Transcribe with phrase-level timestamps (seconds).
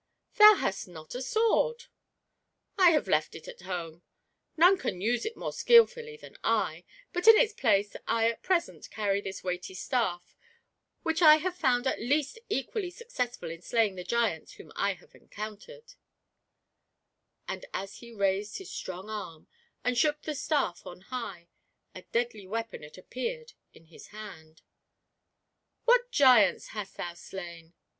[0.37, 1.83] "Thou hast not a sword
[2.79, 4.01] !""I have left it at home—
[4.57, 8.41] none can use it more skil fully than I; but in its place I at
[8.41, 10.35] present cariy this weighty staff,
[11.03, 14.93] which I have found at least equally suc cessful in slaying the giants whom I
[14.95, 15.93] have encountered;"
[17.47, 19.45] and as he raised his strong arm,
[19.83, 21.47] and shook the staff on high,
[21.93, 24.63] a deadly weapon it appeared in his hand.
[25.85, 27.75] "What giants hast thou slain?"